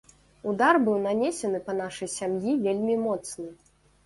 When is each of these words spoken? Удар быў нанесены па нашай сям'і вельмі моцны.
Удар 0.51 0.79
быў 0.87 0.97
нанесены 1.07 1.59
па 1.67 1.75
нашай 1.83 2.09
сям'і 2.15 2.57
вельмі 2.65 2.97
моцны. 3.05 3.49